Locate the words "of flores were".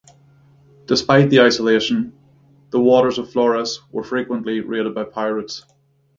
3.19-4.03